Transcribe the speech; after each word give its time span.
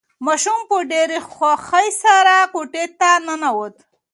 ماشوم 0.25 0.59
په 0.69 0.77
ډېرې 0.91 1.19
خوښۍ 1.31 1.89
سره 2.03 2.35
کوټې 2.53 2.85
ته 2.99 3.09
ننوت. 3.25 3.75